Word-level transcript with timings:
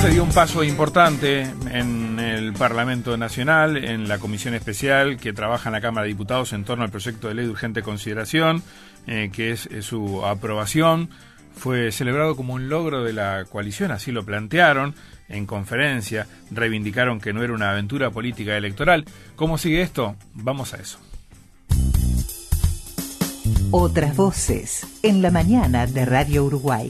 se 0.00 0.08
dio 0.08 0.24
un 0.24 0.30
paso 0.30 0.64
importante 0.64 1.42
en 1.42 2.18
el 2.18 2.54
Parlamento 2.54 3.18
Nacional, 3.18 3.76
en 3.76 4.08
la 4.08 4.18
comisión 4.18 4.54
especial 4.54 5.18
que 5.18 5.34
trabaja 5.34 5.68
en 5.68 5.74
la 5.74 5.82
Cámara 5.82 6.04
de 6.04 6.08
Diputados 6.08 6.54
en 6.54 6.64
torno 6.64 6.84
al 6.84 6.90
proyecto 6.90 7.28
de 7.28 7.34
ley 7.34 7.44
de 7.44 7.50
urgente 7.50 7.82
consideración, 7.82 8.62
eh, 9.06 9.30
que 9.30 9.50
es, 9.50 9.66
es 9.66 9.84
su 9.84 10.24
aprobación. 10.24 11.10
Fue 11.54 11.92
celebrado 11.92 12.34
como 12.34 12.54
un 12.54 12.70
logro 12.70 13.04
de 13.04 13.12
la 13.12 13.44
coalición, 13.44 13.90
así 13.90 14.10
lo 14.10 14.24
plantearon 14.24 14.94
en 15.28 15.44
conferencia, 15.44 16.26
reivindicaron 16.50 17.20
que 17.20 17.34
no 17.34 17.42
era 17.42 17.52
una 17.52 17.70
aventura 17.70 18.10
política 18.10 18.56
electoral. 18.56 19.04
¿Cómo 19.36 19.58
sigue 19.58 19.82
esto? 19.82 20.16
Vamos 20.32 20.72
a 20.72 20.78
eso. 20.78 20.98
Otras 23.70 24.16
voces 24.16 24.86
en 25.02 25.20
la 25.20 25.30
mañana 25.30 25.86
de 25.86 26.06
Radio 26.06 26.44
Uruguay. 26.44 26.88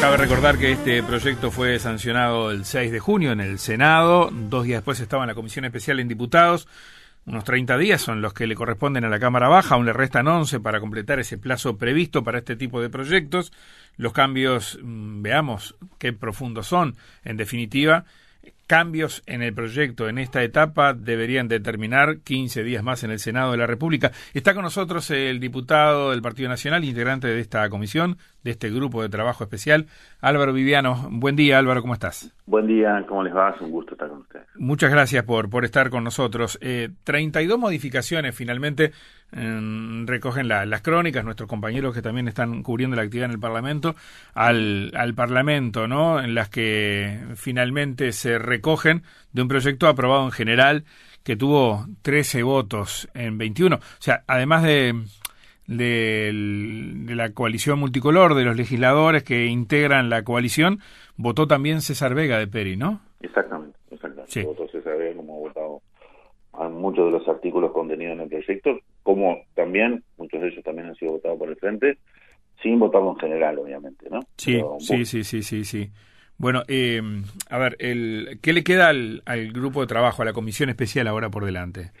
Cabe 0.00 0.18
recordar 0.18 0.58
que 0.58 0.72
este 0.72 1.02
proyecto 1.02 1.50
fue 1.50 1.78
sancionado 1.78 2.50
el 2.50 2.64
6 2.64 2.92
de 2.92 3.00
junio 3.00 3.32
en 3.32 3.40
el 3.40 3.58
Senado, 3.58 4.30
dos 4.30 4.64
días 4.64 4.78
después 4.78 5.00
estaba 5.00 5.24
en 5.24 5.28
la 5.28 5.34
Comisión 5.34 5.64
Especial 5.64 6.00
en 6.00 6.08
Diputados, 6.08 6.68
unos 7.26 7.44
30 7.44 7.76
días 7.78 8.02
son 8.02 8.22
los 8.22 8.32
que 8.32 8.46
le 8.46 8.54
corresponden 8.54 9.04
a 9.04 9.08
la 9.08 9.18
Cámara 9.18 9.48
Baja, 9.48 9.74
aún 9.74 9.86
le 9.86 9.92
restan 9.92 10.28
11 10.28 10.60
para 10.60 10.80
completar 10.80 11.18
ese 11.18 11.38
plazo 11.38 11.76
previsto 11.76 12.22
para 12.22 12.38
este 12.38 12.54
tipo 12.54 12.80
de 12.80 12.88
proyectos. 12.88 13.52
Los 13.96 14.12
cambios, 14.12 14.78
mm, 14.80 15.22
veamos 15.22 15.74
qué 15.98 16.12
profundos 16.12 16.68
son, 16.68 16.94
en 17.24 17.36
definitiva, 17.36 18.04
cambios 18.66 19.22
en 19.26 19.42
el 19.42 19.54
proyecto 19.54 20.08
en 20.08 20.18
esta 20.18 20.42
etapa 20.42 20.92
deberían 20.94 21.48
determinar 21.48 22.18
15 22.18 22.64
días 22.64 22.82
más 22.82 23.04
en 23.04 23.10
el 23.10 23.18
Senado 23.18 23.52
de 23.52 23.58
la 23.58 23.66
República. 23.66 24.10
Está 24.34 24.54
con 24.54 24.62
nosotros 24.62 25.10
el 25.10 25.40
diputado 25.40 26.10
del 26.10 26.22
Partido 26.22 26.48
Nacional, 26.48 26.84
integrante 26.84 27.28
de 27.28 27.40
esta 27.40 27.68
comisión, 27.68 28.18
de 28.42 28.52
este 28.52 28.70
grupo 28.70 29.02
de 29.02 29.08
trabajo 29.08 29.44
especial, 29.44 29.86
Álvaro 30.20 30.52
Viviano. 30.52 31.08
Buen 31.10 31.36
día, 31.36 31.58
Álvaro, 31.58 31.80
¿cómo 31.80 31.94
estás? 31.94 32.32
Buen 32.46 32.66
día, 32.66 33.04
¿cómo 33.08 33.24
les 33.24 33.34
va? 33.34 33.50
Es 33.50 33.60
un 33.60 33.70
gusto 33.70 33.94
estar 33.94 34.08
con 34.08 34.18
ustedes. 34.18 34.46
Muchas 34.56 34.90
gracias 34.90 35.24
por, 35.24 35.50
por 35.50 35.64
estar 35.64 35.90
con 35.90 36.04
nosotros. 36.04 36.58
Eh, 36.60 36.90
32 37.04 37.58
modificaciones 37.58 38.34
finalmente 38.34 38.92
eh, 39.32 40.04
recogen 40.06 40.46
las 40.46 40.82
crónicas, 40.82 41.24
nuestros 41.24 41.48
compañeros 41.48 41.92
que 41.92 42.02
también 42.02 42.28
están 42.28 42.62
cubriendo 42.62 42.94
la 42.96 43.02
actividad 43.02 43.26
en 43.26 43.32
el 43.32 43.40
Parlamento, 43.40 43.96
al, 44.34 44.92
al 44.94 45.14
Parlamento, 45.14 45.88
¿no? 45.88 46.20
En 46.20 46.34
las 46.34 46.48
que 46.48 47.18
finalmente 47.34 48.12
se 48.12 48.38
recogen 48.56 49.02
de 49.32 49.42
un 49.42 49.48
proyecto 49.48 49.86
aprobado 49.88 50.24
en 50.24 50.32
general 50.32 50.84
que 51.22 51.36
tuvo 51.36 51.86
13 52.02 52.42
votos 52.42 53.08
en 53.14 53.38
21. 53.38 53.76
O 53.76 53.80
sea, 53.98 54.22
además 54.26 54.62
de 54.62 54.94
de, 55.66 56.32
la 57.14 57.32
coalición 57.32 57.78
multicolor, 57.78 58.34
de 58.34 58.44
los 58.44 58.56
legisladores 58.56 59.22
que 59.24 59.46
integran 59.46 60.10
la 60.10 60.22
coalición, 60.22 60.80
votó 61.16 61.46
también 61.46 61.80
César 61.80 62.14
Vega 62.14 62.38
de 62.38 62.46
Peri, 62.46 62.76
¿no? 62.76 63.00
Exactamente, 63.20 63.78
exactamente. 63.90 64.44
Votó 64.44 64.68
César 64.68 64.96
Vega 64.96 65.16
como 65.16 65.36
ha 65.36 65.38
votado 65.48 65.82
a 66.52 66.68
muchos 66.68 67.06
de 67.06 67.18
los 67.18 67.28
artículos 67.28 67.72
contenidos 67.72 68.14
en 68.14 68.20
el 68.22 68.28
proyecto, 68.28 68.78
como 69.02 69.42
también 69.54 70.02
muchos 70.16 70.40
de 70.40 70.48
ellos 70.48 70.64
también 70.64 70.88
han 70.88 70.94
sido 70.94 71.12
votados 71.12 71.38
por 71.38 71.48
el 71.48 71.56
Frente, 71.56 71.98
sin 72.62 72.78
votarlo 72.78 73.10
en 73.10 73.18
general, 73.18 73.58
obviamente, 73.58 74.08
¿no? 74.08 74.20
Sí, 74.36 74.62
sí, 74.78 75.04
sí, 75.04 75.24
sí, 75.24 75.42
sí, 75.42 75.64
sí. 75.64 75.90
Bueno, 76.38 76.62
eh, 76.68 77.00
a 77.50 77.58
ver, 77.58 77.76
el, 77.78 78.38
¿qué 78.42 78.52
le 78.52 78.62
queda 78.62 78.88
al, 78.88 79.22
al 79.24 79.52
grupo 79.52 79.80
de 79.80 79.86
trabajo, 79.86 80.22
a 80.22 80.26
la 80.26 80.32
comisión 80.32 80.68
especial 80.68 81.06
ahora 81.06 81.30
por 81.30 81.44
delante? 81.44 81.92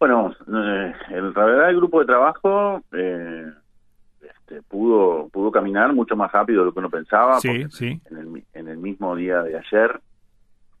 Bueno, 0.00 0.34
eh, 0.46 0.92
en 1.10 1.34
realidad 1.34 1.70
el 1.70 1.76
grupo 1.76 2.00
de 2.00 2.06
trabajo 2.06 2.82
eh, 2.92 3.46
este, 4.20 4.62
pudo 4.62 5.28
pudo 5.28 5.50
caminar 5.50 5.92
mucho 5.92 6.16
más 6.16 6.30
rápido 6.32 6.60
de 6.60 6.66
lo 6.66 6.72
que 6.72 6.78
uno 6.78 6.90
pensaba. 6.90 7.40
Sí, 7.40 7.66
sí. 7.70 8.00
En 8.10 8.16
el, 8.16 8.44
en 8.54 8.68
el 8.68 8.78
mismo 8.78 9.14
día 9.16 9.42
de 9.42 9.58
ayer, 9.58 10.00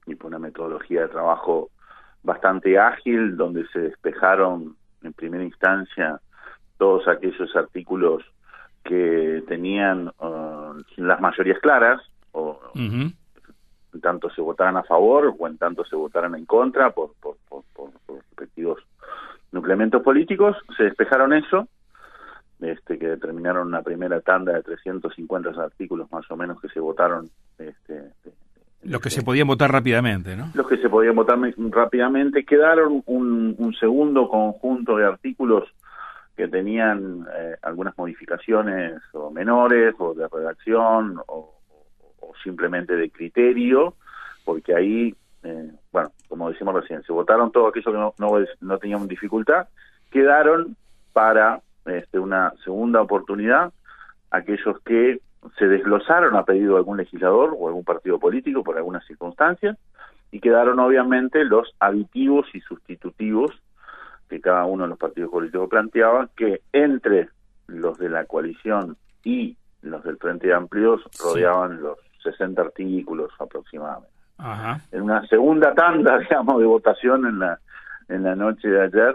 y 0.06 0.14
por 0.14 0.28
una 0.28 0.38
metodología 0.38 1.02
de 1.02 1.08
trabajo 1.08 1.70
bastante 2.22 2.78
ágil, 2.78 3.36
donde 3.36 3.66
se 3.68 3.80
despejaron 3.80 4.76
en 5.02 5.12
primera 5.12 5.44
instancia 5.44 6.20
todos 6.76 7.06
aquellos 7.08 7.54
artículos 7.54 8.24
que 8.84 9.42
tenían 9.48 10.08
uh, 10.20 10.74
las 10.96 11.20
mayorías 11.20 11.58
claras, 11.60 12.00
en 12.74 13.14
tanto 14.00 14.30
se 14.30 14.40
votaran 14.40 14.76
a 14.76 14.82
favor 14.82 15.34
o 15.38 15.46
en 15.46 15.58
tanto 15.58 15.84
se 15.84 15.96
votaran 15.96 16.34
en 16.34 16.46
contra 16.46 16.90
por, 16.90 17.12
por, 17.20 17.36
por, 17.48 17.62
por 17.74 17.90
respectivos 18.08 18.78
nucleamentos 19.52 20.02
políticos, 20.02 20.56
se 20.76 20.84
despejaron 20.84 21.32
eso, 21.32 21.68
este, 22.60 22.98
que 22.98 23.08
determinaron 23.08 23.68
una 23.68 23.82
primera 23.82 24.20
tanda 24.20 24.52
de 24.52 24.62
350 24.62 25.50
artículos 25.62 26.10
más 26.12 26.30
o 26.30 26.36
menos 26.36 26.60
que 26.60 26.68
se 26.68 26.80
votaron. 26.80 27.30
Este, 27.58 28.12
los 28.82 29.00
que 29.00 29.10
se 29.10 29.22
podían 29.22 29.46
votar 29.46 29.72
rápidamente, 29.72 30.36
¿no? 30.36 30.50
Los 30.54 30.68
que 30.68 30.76
se 30.76 30.88
podían 30.88 31.16
votar 31.16 31.38
rápidamente. 31.70 32.44
Quedaron 32.44 33.02
un, 33.06 33.54
un 33.58 33.74
segundo 33.74 34.28
conjunto 34.28 34.96
de 34.96 35.06
artículos 35.06 35.64
que 36.36 36.46
tenían 36.46 37.26
eh, 37.36 37.56
algunas 37.62 37.98
modificaciones 37.98 39.00
o 39.12 39.30
menores 39.30 39.94
o 39.98 40.14
de 40.14 40.28
redacción 40.28 41.20
o, 41.26 41.57
o 42.28 42.34
simplemente 42.42 42.94
de 42.94 43.10
criterio, 43.10 43.94
porque 44.44 44.74
ahí 44.74 45.14
eh, 45.42 45.70
bueno, 45.92 46.10
como 46.28 46.50
decimos 46.50 46.74
recién, 46.74 47.02
se 47.02 47.12
votaron 47.12 47.52
todos 47.52 47.70
aquellos 47.70 47.92
que 47.92 47.98
no, 47.98 48.14
no, 48.18 48.44
no 48.60 48.78
tenían 48.78 49.06
dificultad, 49.06 49.68
quedaron 50.10 50.76
para 51.12 51.62
este, 51.86 52.18
una 52.18 52.52
segunda 52.64 53.00
oportunidad 53.00 53.72
aquellos 54.30 54.78
que 54.80 55.20
se 55.56 55.68
desglosaron 55.68 56.36
a 56.36 56.44
pedido 56.44 56.72
de 56.72 56.78
algún 56.78 56.98
legislador 56.98 57.56
o 57.58 57.68
algún 57.68 57.84
partido 57.84 58.18
político 58.18 58.64
por 58.64 58.76
algunas 58.76 59.06
circunstancias 59.06 59.78
y 60.30 60.40
quedaron 60.40 60.78
obviamente 60.80 61.44
los 61.44 61.74
aditivos 61.78 62.46
y 62.52 62.60
sustitutivos 62.60 63.52
que 64.28 64.40
cada 64.40 64.66
uno 64.66 64.82
de 64.84 64.90
los 64.90 64.98
partidos 64.98 65.30
políticos 65.30 65.70
planteaba 65.70 66.28
que 66.36 66.60
entre 66.72 67.28
los 67.66 67.96
de 67.98 68.10
la 68.10 68.24
coalición 68.26 68.96
y 69.24 69.56
los 69.80 70.02
del 70.02 70.18
Frente 70.18 70.52
Amplio 70.52 71.00
rodeaban 71.22 71.80
los 71.80 71.98
60 72.30 72.60
artículos 72.60 73.30
aproximadamente. 73.38 74.12
En 74.92 75.02
una 75.02 75.26
segunda 75.26 75.74
tanda, 75.74 76.18
digamos, 76.30 76.58
de 76.60 76.66
votación 76.66 77.26
en 77.26 77.38
la, 77.40 77.58
en 78.08 78.22
la 78.22 78.34
noche 78.34 78.68
de 78.68 78.82
ayer, 78.82 79.14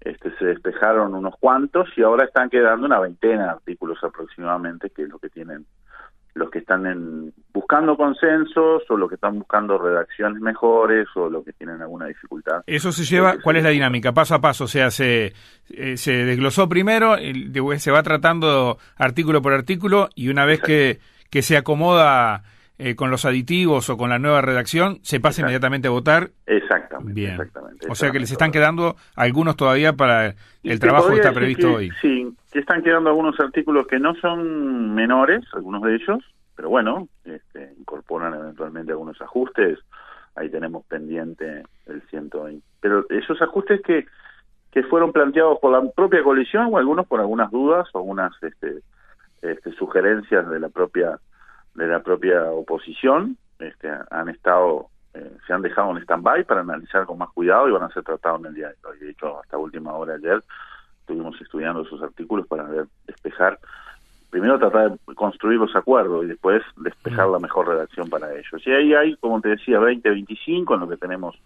este, 0.00 0.30
se 0.38 0.46
despejaron 0.46 1.14
unos 1.14 1.34
cuantos 1.40 1.88
y 1.96 2.02
ahora 2.02 2.24
están 2.24 2.50
quedando 2.50 2.86
una 2.86 3.00
veintena 3.00 3.44
de 3.44 3.50
artículos 3.50 3.98
aproximadamente, 4.02 4.90
que 4.90 5.02
es 5.02 5.08
lo 5.08 5.18
que 5.18 5.28
tienen 5.28 5.66
los 6.38 6.50
que 6.50 6.60
están 6.60 6.86
en, 6.86 7.34
buscando 7.52 7.96
consensos 7.96 8.82
o 8.88 8.96
los 8.96 9.08
que 9.08 9.16
están 9.16 9.38
buscando 9.38 9.76
redacciones 9.76 10.40
mejores 10.40 11.08
o 11.16 11.28
los 11.28 11.44
que 11.44 11.52
tienen 11.52 11.82
alguna 11.82 12.06
dificultad. 12.06 12.62
Eso 12.66 12.92
se 12.92 13.04
lleva, 13.04 13.36
¿cuál 13.42 13.56
es 13.56 13.64
la 13.64 13.70
dinámica? 13.70 14.12
Paso 14.12 14.36
a 14.36 14.40
paso, 14.40 14.64
o 14.64 14.68
sea, 14.68 14.90
se, 14.90 15.32
eh, 15.70 15.96
se 15.96 16.12
desglosó 16.12 16.68
primero, 16.68 17.16
se 17.78 17.90
va 17.90 18.02
tratando 18.02 18.78
artículo 18.96 19.42
por 19.42 19.52
artículo 19.52 20.08
y 20.14 20.28
una 20.28 20.44
vez 20.46 20.60
que, 20.62 21.00
que 21.30 21.42
se 21.42 21.56
acomoda 21.56 22.42
eh, 22.78 22.94
con 22.94 23.10
los 23.10 23.24
aditivos 23.24 23.90
o 23.90 23.96
con 23.96 24.10
la 24.10 24.20
nueva 24.20 24.40
redacción, 24.40 24.98
se 25.02 25.18
pasa 25.18 25.42
inmediatamente 25.42 25.88
a 25.88 25.90
votar. 25.90 26.30
Exactamente. 26.46 27.12
Bien. 27.12 27.32
Exactamente, 27.32 27.88
o 27.90 27.94
sea 27.96 28.12
que 28.12 28.20
les 28.20 28.30
están 28.30 28.52
quedando 28.52 28.94
algunos 29.16 29.56
todavía 29.56 29.94
para 29.94 30.34
el 30.62 30.78
trabajo 30.78 31.08
que 31.08 31.16
está 31.16 31.32
previsto 31.32 31.74
hoy. 31.74 31.90
Sí, 32.00 32.32
que 32.52 32.60
están 32.60 32.82
quedando 32.82 33.10
algunos 33.10 33.38
artículos 33.40 33.86
que 33.88 33.98
no 33.98 34.14
son 34.14 34.94
menores, 34.94 35.44
algunos 35.54 35.82
de 35.82 35.96
ellos, 35.96 36.24
pero 36.54 36.70
bueno, 36.70 37.08
este, 37.24 37.72
incorporan 37.78 38.34
eventualmente 38.34 38.92
algunos 38.92 39.20
ajustes. 39.20 39.78
Ahí 40.36 40.48
tenemos 40.48 40.84
pendiente 40.86 41.64
el 41.86 42.00
120. 42.10 42.64
Pero 42.80 43.06
esos 43.10 43.42
ajustes 43.42 43.80
que, 43.82 44.06
que 44.70 44.84
fueron 44.84 45.12
planteados 45.12 45.58
por 45.60 45.72
la 45.72 45.90
propia 45.90 46.22
coalición 46.22 46.72
o 46.72 46.78
algunos 46.78 47.08
por 47.08 47.18
algunas 47.18 47.50
dudas 47.50 47.88
o 47.92 47.98
algunas 47.98 48.32
este, 48.42 48.82
este, 49.42 49.72
sugerencias 49.72 50.48
de 50.48 50.60
la 50.60 50.68
propia 50.68 51.18
de 51.74 51.86
la 51.86 52.02
propia 52.02 52.50
oposición 52.50 53.36
este, 53.58 53.88
han 54.10 54.28
estado 54.28 54.88
eh, 55.14 55.36
se 55.46 55.52
han 55.52 55.62
dejado 55.62 55.90
en 55.90 56.02
stand-by 56.02 56.44
para 56.44 56.60
analizar 56.60 57.06
con 57.06 57.18
más 57.18 57.30
cuidado 57.30 57.68
y 57.68 57.72
van 57.72 57.82
a 57.82 57.90
ser 57.90 58.02
tratados 58.02 58.40
en 58.40 58.46
el 58.46 58.54
día 58.54 58.68
de 58.68 58.88
hoy. 58.88 58.98
De 58.98 59.10
hecho, 59.10 59.40
hasta 59.40 59.56
última 59.56 59.94
hora 59.94 60.14
ayer 60.14 60.42
estuvimos 61.00 61.40
estudiando 61.40 61.82
esos 61.82 62.02
artículos 62.02 62.46
para 62.46 62.64
ver, 62.64 62.86
despejar, 63.06 63.58
primero 64.30 64.58
tratar 64.58 64.92
de 64.92 65.14
construir 65.14 65.58
los 65.58 65.74
acuerdos 65.74 66.24
y 66.24 66.28
después 66.28 66.62
despejar 66.76 67.28
la 67.28 67.38
mejor 67.38 67.68
redacción 67.68 68.10
para 68.10 68.32
ellos. 68.32 68.66
Y 68.66 68.70
ahí 68.70 68.94
hay, 68.94 69.16
como 69.16 69.40
te 69.40 69.48
decía, 69.48 69.78
20, 69.78 70.08
25 70.08 70.74
en 70.74 70.80
lo 70.80 70.88
que 70.88 70.98
tenemos 70.98 71.40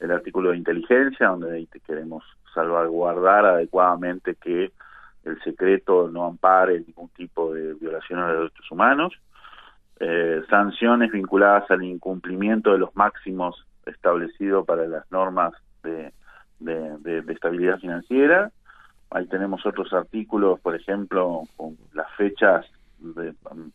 el 0.00 0.10
artículo 0.10 0.50
de 0.50 0.58
inteligencia, 0.58 1.28
donde 1.28 1.66
queremos 1.86 2.24
salvaguardar 2.54 3.46
adecuadamente 3.46 4.34
que 4.34 4.72
el 5.24 5.40
secreto 5.42 6.08
no 6.08 6.24
ampare 6.24 6.80
ningún 6.80 7.08
tipo 7.10 7.52
de 7.52 7.74
violaciones 7.74 8.26
de 8.26 8.32
derechos 8.34 8.70
humanos 8.70 9.12
eh, 10.02 10.42
sanciones 10.48 11.12
vinculadas 11.12 11.70
al 11.70 11.84
incumplimiento 11.84 12.72
de 12.72 12.78
los 12.78 12.96
máximos 12.96 13.66
establecidos 13.84 14.64
para 14.64 14.86
las 14.86 15.10
normas 15.12 15.52
de, 15.82 16.10
de, 16.58 17.22
estabilidad 17.28 17.78
financiera. 17.78 18.50
Ahí 19.10 19.26
tenemos 19.26 19.66
otros 19.66 19.92
artículos, 19.92 20.58
por 20.60 20.74
ejemplo, 20.74 21.42
con 21.56 21.76
las 21.92 22.10
fechas 22.16 22.64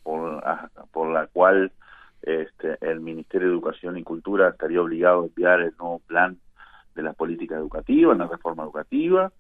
por, 0.02 0.44
por 0.92 1.12
la 1.12 1.28
cual 1.28 1.72
este, 2.24 2.78
el 2.82 3.02
Ministerio 3.02 3.50
de 3.50 3.54
Educación 3.54 3.98
y 3.98 4.04
Cultura 4.04 4.50
estaría 4.50 4.82
obligado 4.82 5.22
a 5.22 5.26
enviar 5.26 5.62
el 5.62 5.76
nuevo 5.78 6.00
plan 6.08 6.38
de 6.96 7.04
la 7.04 7.14
política 7.14 7.56
educativa, 7.56 8.14
en 8.14 8.20
la 8.20 8.28
reforma 8.28 8.64
educativa, 8.64 9.32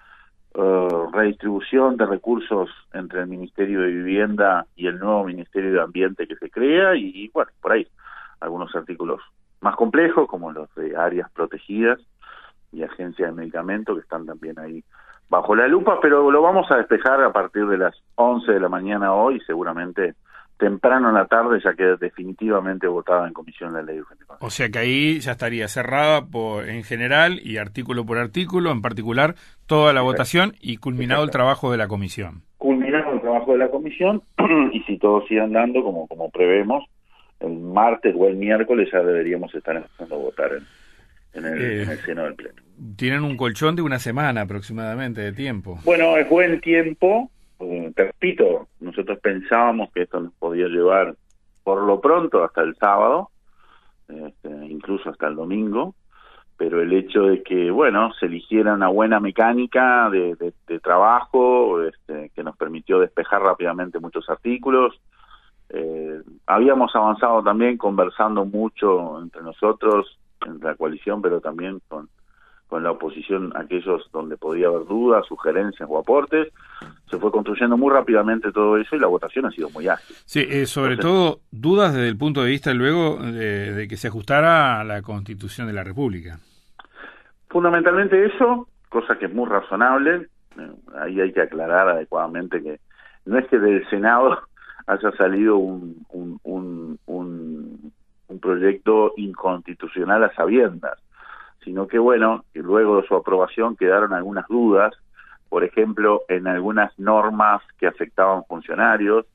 eh, 0.57 1.07
redistribución 1.12 1.98
de 1.98 2.06
recursos 2.06 2.69
entre 2.94 3.22
el 3.22 3.28
Ministerio 3.28 3.81
de 3.81 3.88
Vivienda 3.88 4.66
y 4.75 4.88
el 4.88 5.00
nuevo 5.00 5.25
Ministerio 5.25 5.74
de 5.74 5.81
Ambiente 5.81 6.28
que 6.28 6.36
se 6.38 6.50
crea 6.50 6.96
y, 6.96 7.30
bueno, 7.34 7.52
por 7.62 7.74
ahí 7.74 7.86
algunos 8.40 8.74
artículos 8.75 9.22
más 9.60 9.75
complejos 9.75 10.30
como 10.30 10.52
los 10.52 10.74
de 10.75 10.96
áreas 10.96 11.30
protegidas 11.31 12.00
y 12.72 12.84
agencias 12.84 13.30
de 13.30 13.36
medicamentos 13.36 13.96
que 13.96 14.02
están 14.02 14.25
también 14.25 14.57
ahí 14.60 14.84
bajo 15.30 15.56
la 15.56 15.68
lupa, 15.68 16.00
pero 16.02 16.31
lo 16.31 16.42
vamos 16.42 16.72
a 16.72 16.78
despejar 16.78 17.22
a 17.22 17.34
partir 17.34 17.66
de 17.68 17.78
las 17.78 17.96
11 18.16 18.52
de 18.54 18.60
la 18.60 18.69
mañana 18.69 19.13
hoy, 19.13 19.42
seguramente 19.42 20.16
temprano 20.57 21.10
en 21.10 21.16
la 21.16 21.25
tarde 21.25 21.60
ya 21.63 21.74
queda 21.74 21.96
definitivamente 21.98 22.88
votada 22.88 23.28
en 23.28 23.34
comisión 23.34 23.74
la 23.74 23.81
ley 23.81 24.00
urgente 24.00 24.25
O 24.40 24.50
sea 24.50 24.69
que 24.69 24.80
ahí 24.80 25.19
ya 25.19 25.34
estaría 25.34 25.68
cerrada 25.68 26.25
por, 26.25 26.69
en 26.69 26.84
general 26.84 27.40
y 27.44 27.57
artículo 27.57 28.06
por 28.06 28.18
artículo, 28.18 28.72
en 28.72 28.81
particular, 28.81 29.36
toda 29.66 29.94
la 29.94 30.02
votación 30.02 30.54
y 30.62 30.78
culminado 30.78 31.24
el 31.24 31.31
trabajo 31.31 31.72
de 31.72 31.78
la 31.78 31.88
comisión. 31.88 32.44
Culminado 32.57 33.13
el 33.13 33.22
trabajo 33.22 33.52
de 33.52 33.57
la 33.57 33.69
comisión 33.69 34.24
y 34.72 34.81
si 34.81 34.98
todo 34.98 35.25
sigue 35.28 35.42
andando 35.42 35.84
como, 35.84 36.07
como 36.07 36.30
prevemos, 36.30 36.84
el 37.40 37.60
martes 37.60 38.16
o 38.18 38.28
el 38.28 38.38
miércoles 38.38 38.90
ya 38.92 39.00
deberíamos 39.00 39.54
estar 39.54 39.75
empezando 39.75 40.16
a 40.16 40.19
votar 40.19 40.52
en, 41.34 41.46
el, 41.46 41.54
en 41.54 41.90
el 41.90 41.90
eh, 41.90 41.98
seno 42.06 42.24
del 42.24 42.36
Pleno. 42.36 42.62
Tienen 42.96 43.24
un 43.24 43.36
colchón 43.36 43.75
de 43.75 43.81
una 43.81 44.00
semana 44.00 44.42
aproximadamente 44.42 45.22
de 45.22 45.34
tiempo. 45.34 45.80
Bueno, 45.84 46.18
es 46.18 46.28
buen 46.30 46.62
tiempo 46.62 47.30
repito, 47.96 48.68
nosotros 48.80 49.19
pensábamos 49.19 49.92
que 49.92 50.04
esto 50.04 50.19
nos 50.19 50.34
podía 50.34 50.68
llevar 50.68 51.16
por 51.63 51.81
lo 51.81 52.00
pronto 52.00 52.44
hasta 52.44 52.62
el 52.62 52.75
sábado, 52.75 53.30
este, 54.07 54.50
incluso 54.68 55.10
hasta 55.10 55.28
el 55.28 55.36
domingo, 55.36 55.96
pero 56.57 56.81
el 56.81 56.94
hecho 56.94 57.24
de 57.24 57.44
que, 57.44 57.72
bueno, 57.72 58.13
se 58.19 58.28
eligiera 58.28 58.74
una 58.74 58.88
buena 58.88 59.19
mecánica 59.19 60.10
de, 60.10 60.54
trabajo 60.81 61.81
este, 61.81 62.30
que 62.36 62.44
nos 62.44 62.56
permitió 62.56 63.00
despejar 63.00 63.42
rápidamente 63.42 64.00
muchos 64.00 64.30
artículos. 64.30 64.94
Eh, 65.69 66.22
habíamos 66.46 66.96
avanzado 66.96 67.42
también 67.42 67.78
conversando 67.78 68.46
mucho 68.46 69.19
entre 69.19 69.42
nosotros, 69.42 70.19
en 70.46 70.60
la 70.60 70.75
coalición, 70.75 71.22
pero 71.22 71.42
también 71.42 71.81
con, 71.88 72.07
con 72.67 72.83
la 72.83 72.91
oposición 72.91 73.51
aquellos 73.56 74.09
donde 74.12 74.38
podía 74.38 74.67
haber 74.67 74.85
dudas, 74.85 75.25
sugerencias 75.27 75.88
o 75.89 76.00
aportes. 76.00 76.51
Se 77.09 77.17
fue 77.17 77.31
construyendo 77.31 77.77
muy 77.77 77.94
rápidamente 77.94 78.51
todo 78.51 78.77
eso 78.77 78.95
y 78.95 79.00
la 79.00 79.07
votación 79.07 79.45
ha 79.45 79.51
sido 79.51 79.69
muy 79.69 79.88
ágil. 79.88 80.15
Sí, 80.25 80.45
eh, 80.50 80.65
sobre 80.65 80.97
todo 80.97 81.41
dudas 81.51 81.94
desde 81.94 82.09
el 82.09 82.17
punto 82.17 82.44
de 82.44 82.50
vista 82.50 82.73
luego 82.73 83.17
de, 83.17 83.88
que 83.88 83.97
se 83.97 84.07
ajustara 84.07 84.79
a 84.79 84.83
la 84.83 85.01
Constitución 85.01 85.67
de 85.67 85.73
la 85.73 85.83
República. 85.83 86.39
Fundamentalmente 87.50 88.25
eso, 88.25 88.68
cosa 88.89 89.18
que 89.18 89.25
es 89.25 89.33
muy 89.33 89.47
razonable. 89.47 90.27
Eh, 90.57 90.71
ahí 91.00 91.21
hay 91.21 91.31
que 91.31 91.41
aclarar 91.41 91.88
adecuadamente 91.89 92.61
que 92.61 92.79
no 93.25 93.38
es 93.38 93.47
que 93.47 93.59
del 93.59 93.88
Senado 93.89 94.39
haya 94.88 95.11
salido 95.11 95.57
un, 95.57 96.03
un, 96.09 96.39
un, 96.44 97.00
un, 97.06 97.91
un 98.27 98.39
proyecto 98.39 99.13
inconstitucional 99.18 100.23
a 100.23 100.33
sabiendas 100.33 101.05
sino 101.65 101.88
que 101.88 102.00
bueno, 102.00 102.45
luego 102.53 103.01
de 103.01 103.07
su 103.07 103.15
aprobación 103.15 103.75
quedaron 103.75 104.13
algunas 104.13 104.47
dudas, 104.47 104.94
por 105.50 105.63
ejemplo, 105.63 106.21
en 106.29 106.47
algunas 106.47 106.97
normas 106.97 107.62
que 107.79 107.88
afectaban 107.88 108.45
funcionarios 108.45 109.25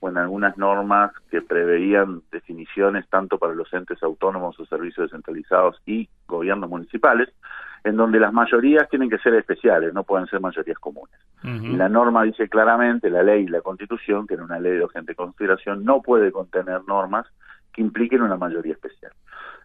o 0.00 0.08
en 0.08 0.16
algunas 0.16 0.56
normas 0.56 1.12
que 1.30 1.42
preveían 1.42 2.22
definiciones 2.30 3.08
tanto 3.08 3.38
para 3.38 3.54
los 3.54 3.72
entes 3.72 4.02
autónomos 4.02 4.58
o 4.58 4.66
servicios 4.66 5.10
descentralizados 5.10 5.80
y 5.84 6.08
gobiernos 6.26 6.70
municipales, 6.70 7.28
en 7.84 7.96
donde 7.96 8.20
las 8.20 8.32
mayorías 8.32 8.88
tienen 8.88 9.10
que 9.10 9.18
ser 9.18 9.34
especiales, 9.34 9.92
no 9.92 10.04
pueden 10.04 10.26
ser 10.28 10.40
mayorías 10.40 10.78
comunes. 10.78 11.14
Y 11.44 11.76
la 11.76 11.88
norma 11.88 12.22
dice 12.22 12.48
claramente, 12.48 13.10
la 13.10 13.24
ley 13.24 13.42
y 13.44 13.48
la 13.48 13.60
constitución, 13.62 14.28
que 14.28 14.34
en 14.34 14.42
una 14.42 14.60
ley 14.60 14.74
de 14.74 14.84
urgente 14.84 15.16
consideración 15.16 15.84
no 15.84 16.00
puede 16.00 16.30
contener 16.30 16.82
normas 16.86 17.26
que 17.72 17.80
impliquen 17.80 18.22
una 18.22 18.36
mayoría 18.36 18.72
especial. 18.72 19.12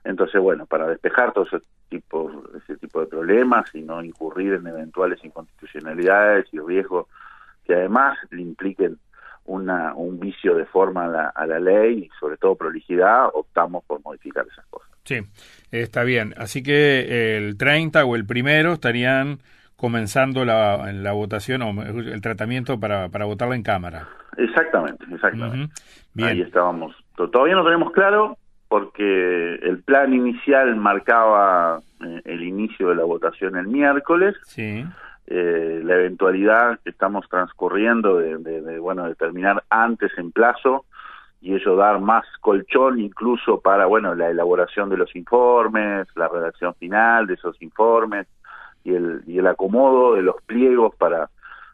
Entonces, 0.04 0.42
bueno, 0.42 0.66
para 0.66 0.88
despejar 0.88 1.34
todo 1.34 1.46
ese 1.46 1.60
tipo, 1.90 2.44
ese 2.56 2.78
tipo 2.78 3.02
de 3.02 3.08
problemas 3.08 3.74
y 3.74 3.82
no 3.82 4.04
incurrir 4.04 4.54
en 4.54 4.68
eventuales 4.68 5.24
inconstitucionalidades 5.24 6.46
y 6.54 6.60
riesgos 6.60 7.08
que 7.66 7.76
además 7.76 8.18
le 8.32 8.42
impliquen 8.42 8.98
una, 9.46 9.94
un 9.94 10.20
vicio 10.20 10.56
de 10.56 10.66
forma 10.66 11.06
a 11.06 11.08
la, 11.08 11.28
a 11.28 11.46
la 11.46 11.60
ley 11.60 12.06
y 12.06 12.10
sobre 12.20 12.38
todo 12.38 12.56
prolijidad, 12.56 13.28
optamos 13.34 13.84
por 13.86 14.02
modificar 14.04 14.46
esas 14.50 14.66
cosas. 14.68 14.90
Sí, 15.04 15.20
está 15.72 16.04
bien. 16.04 16.34
Así 16.38 16.64
que 16.64 17.38
el 17.38 17.58
30 17.58 18.04
o 18.06 18.16
el 18.16 18.26
primero 18.26 18.74
estarían 18.74 19.40
comenzando 19.78 20.44
la, 20.44 20.92
la 20.92 21.12
votación 21.14 21.62
o 21.62 21.82
el 21.82 22.22
tratamiento 22.22 22.80
para, 22.80 23.10
para 23.10 23.26
votarla 23.26 23.56
en 23.56 23.64
Cámara. 23.64 24.10
Exactamente, 24.38 25.06
exactamente. 25.12 25.74
Ahí 26.22 26.42
estábamos. 26.42 26.96
Todavía 27.26 27.56
no 27.56 27.64
tenemos 27.64 27.92
claro 27.92 28.38
porque 28.68 29.56
el 29.56 29.82
plan 29.84 30.14
inicial 30.14 30.76
marcaba 30.76 31.80
eh, 32.06 32.22
el 32.26 32.44
inicio 32.44 32.90
de 32.90 32.96
la 32.96 33.04
votación 33.04 33.56
el 33.56 33.68
miércoles. 33.68 34.36
Sí. 34.46 34.86
Eh, 35.26 35.82
la 35.84 35.96
eventualidad 35.96 36.80
que 36.84 36.92
estamos 36.92 37.28
transcurriendo 37.28 38.18
de, 38.18 38.38
de, 38.38 38.80
bueno 38.80 39.06
de 39.08 39.16
terminar 39.16 39.64
antes 39.70 40.12
en 40.18 40.32
plazo 40.32 40.86
y 41.42 41.54
ello 41.54 41.76
dar 41.76 42.00
más 42.00 42.26
colchón 42.40 43.00
incluso 43.00 43.60
para 43.60 43.88
bueno 43.88 44.16
la 44.16 44.30
elaboración 44.30 44.90
de 44.90 44.96
los 44.96 45.14
informes, 45.18 46.08
la 46.16 46.30
redacción 46.30 46.76
final 46.76 47.28
de 47.28 47.34
esos 47.34 47.62
informes 47.62 48.26
y 48.86 48.94
el, 48.94 49.22
y 49.28 49.40
el 49.40 49.48
acomodo 49.48 50.14
de 50.14 50.22
los 50.22 50.42
pliegos 50.44 50.96
para 50.96 51.30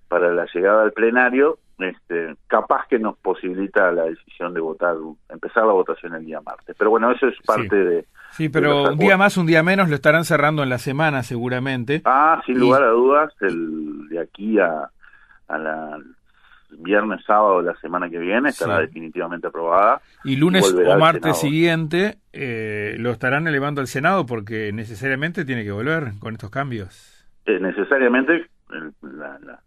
para 0.08 0.34
la 0.34 0.48
llegada 0.52 0.82
al 0.82 0.92
plenario 0.92 1.60
este, 1.80 2.36
capaz 2.48 2.88
que 2.88 3.00
nos 3.00 3.18
posibilita 3.18 3.92
la 3.92 4.04
decisión 4.04 4.54
de 4.54 4.62
votar, 4.62 4.96
empezar 5.30 5.66
la 5.66 5.74
votación 5.74 6.16
el 6.16 6.26
día 6.26 6.42
martes. 6.42 6.76
Pero 6.78 6.90
bueno, 6.90 7.12
eso 7.12 7.28
es 7.28 7.36
parte 7.46 7.76
de... 7.76 8.06
Sí, 8.32 8.50
pero 8.50 8.92
un 8.92 8.98
día 8.98 9.18
más, 9.18 9.38
un 9.38 9.46
día 9.46 9.64
menos 9.64 9.90
lo 9.90 9.96
estarán 9.96 10.26
cerrando 10.26 10.64
en 10.64 10.70
la 10.70 10.80
semana 10.80 11.24
seguramente. 11.24 12.02
Ah, 12.06 12.42
sin 12.46 12.60
lugar 12.60 12.84
a 12.84 12.90
dudas, 12.90 13.34
el 13.42 14.08
de 14.10 14.20
aquí 14.20 14.60
a, 14.60 14.90
a 15.48 15.58
la 15.58 16.00
viernes, 16.80 17.24
sábado 17.26 17.60
de 17.60 17.66
la 17.72 17.76
semana 17.76 18.10
que 18.10 18.18
viene 18.18 18.50
estará 18.50 18.80
definitivamente 18.80 19.48
aprobada. 19.48 20.02
Y 20.24 20.36
lunes 20.38 20.74
o 20.74 20.98
martes 20.98 21.38
siguiente 21.38 22.18
eh, 22.32 22.96
lo 23.00 23.12
estarán 23.12 23.48
elevando 23.48 23.82
al 23.82 23.88
Senado 23.88 24.26
porque 24.26 24.72
necesariamente 24.74 25.46
tiene 25.46 25.64
que 25.64 25.72
volver 25.72 26.14
con 26.20 26.34
estos 26.34 26.50
cambios. 26.50 27.28
Eh, 27.46 27.60
necesariamente 27.60 28.48
la, 29.02 29.60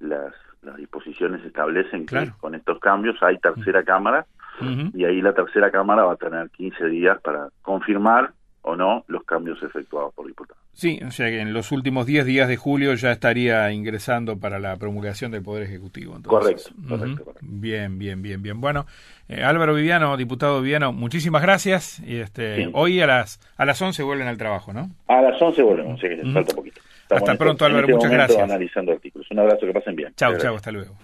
las 0.00 0.34
las 0.66 0.76
disposiciones 0.76 1.44
establecen 1.44 2.04
que 2.06 2.30
con 2.38 2.54
estos 2.54 2.78
cambios 2.80 3.22
hay 3.22 3.38
tercera 3.38 3.82
cámara 3.84 4.26
y 4.94 5.04
ahí 5.04 5.20
la 5.20 5.34
tercera 5.34 5.70
cámara 5.70 6.04
va 6.04 6.14
a 6.14 6.16
tener 6.16 6.50
15 6.50 6.86
días 6.86 7.20
para 7.20 7.48
confirmar 7.62 8.32
o 8.62 8.74
no 8.74 9.04
los 9.06 9.22
cambios 9.24 9.62
efectuados 9.62 10.12
por 10.14 10.26
diputado. 10.26 10.58
Sí, 10.72 11.00
o 11.06 11.10
sea 11.10 11.28
que 11.28 11.40
en 11.40 11.54
los 11.54 11.72
últimos 11.72 12.04
10 12.04 12.26
días 12.26 12.48
de 12.48 12.56
julio 12.56 12.92
ya 12.94 13.10
estaría 13.10 13.72
ingresando 13.72 14.38
para 14.38 14.58
la 14.58 14.76
promulgación 14.76 15.30
del 15.30 15.42
Poder 15.42 15.62
Ejecutivo. 15.62 16.18
Correcto, 16.22 16.70
correcto, 16.86 17.32
Bien, 17.40 17.98
bien, 17.98 18.20
bien, 18.20 18.42
bien. 18.42 18.60
Bueno, 18.60 18.84
eh, 19.28 19.42
Álvaro 19.42 19.74
Viviano, 19.74 20.16
diputado 20.18 20.60
Viviano, 20.60 20.92
muchísimas 20.92 21.40
gracias. 21.40 22.00
Y 22.00 22.16
este, 22.16 22.68
hoy 22.74 23.00
a 23.00 23.06
las 23.06 23.40
a 23.56 23.64
las 23.64 23.80
11 23.80 24.02
vuelven 24.02 24.28
al 24.28 24.36
trabajo, 24.36 24.74
¿no? 24.74 24.90
A 25.08 25.22
las 25.22 25.40
11 25.40 25.62
vuelven, 25.62 25.92
o 25.92 25.96
que 25.96 26.22
falta 26.34 26.54
poquito. 26.54 26.75
Hasta 27.10 27.34
pronto, 27.36 27.64
Álvaro, 27.64 27.86
este 27.86 27.94
muchas 27.94 28.10
gracias. 28.10 28.42
Analizando 28.42 28.92
artículos. 28.92 29.30
Un 29.30 29.38
abrazo, 29.38 29.66
que 29.66 29.72
pasen 29.72 29.96
bien. 29.96 30.12
Chao, 30.16 30.36
chao, 30.38 30.56
hasta 30.56 30.72
luego. 30.72 30.96